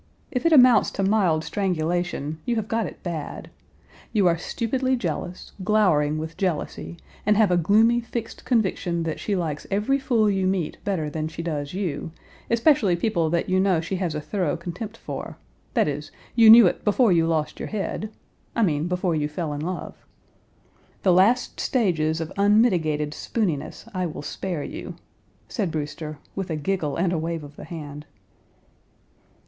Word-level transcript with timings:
If 0.31 0.47
it 0.47 0.51
amounts 0.51 0.89
to 0.97 1.03
mild 1.03 1.43
strangulation, 1.43 2.39
you 2.43 2.55
have 2.55 2.67
got 2.67 2.87
it 2.87 3.03
bad. 3.03 3.51
You 4.11 4.25
are 4.27 4.35
stupidly 4.35 4.95
jealous, 4.95 5.51
glowering 5.63 6.17
with 6.17 6.37
jealousy, 6.37 6.97
and 7.23 7.37
have 7.37 7.51
a 7.51 7.55
gloomy 7.55 7.99
fixed 8.01 8.43
conviction 8.43 9.03
that 9.03 9.19
she 9.19 9.35
likes 9.35 9.67
every 9.69 9.99
fool 9.99 10.27
you 10.27 10.47
meet 10.47 10.79
better 10.83 11.07
than 11.07 11.27
she 11.27 11.43
does 11.43 11.75
you, 11.75 12.09
especially 12.49 12.95
people 12.95 13.29
that 13.29 13.47
you 13.47 13.59
know 13.59 13.79
she 13.79 13.97
has 13.97 14.15
a 14.15 14.19
thorough 14.21 14.57
contempt 14.57 14.97
for; 14.97 15.37
that 15.75 15.87
is, 15.87 16.09
you 16.35 16.49
knew 16.49 16.65
it 16.65 16.83
before 16.83 17.11
you 17.11 17.27
lost 17.27 17.59
your 17.59 17.69
head, 17.69 18.09
I 18.55 18.63
mean, 18.63 18.87
before 18.87 19.13
you 19.13 19.27
fell 19.29 19.53
in 19.53 19.61
love. 19.61 19.95
The 21.03 21.13
last 21.13 21.59
stages 21.59 22.19
of 22.19 22.33
unmitigated 22.39 23.13
spooniness, 23.13 23.85
I 23.93 24.07
will 24.07 24.23
spare 24.23 24.63
you," 24.63 24.95
said 25.47 25.69
Brewster, 25.69 26.17
with 26.35 26.49
a 26.49 26.55
giggle 26.55 26.95
and 26.95 27.13
a 27.13 27.19
wave 27.19 27.43
of 27.43 27.55
the 27.55 27.65
hand. 27.65 28.07